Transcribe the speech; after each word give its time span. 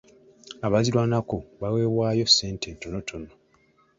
Abaazirwanako 0.65 1.35
baweebwayo 1.61 2.25
ssente 2.31 2.65
etonotono. 2.73 3.29